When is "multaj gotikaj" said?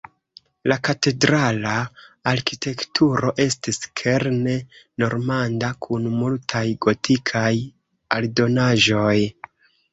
6.17-7.55